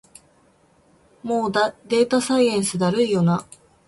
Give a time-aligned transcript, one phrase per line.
[1.21, 3.45] もうデータサイエンスだるいよな